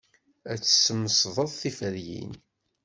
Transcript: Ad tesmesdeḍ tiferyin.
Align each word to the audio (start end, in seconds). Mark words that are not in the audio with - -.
Ad 0.51 0.59
tesmesdeḍ 0.61 1.49
tiferyin. 1.59 2.33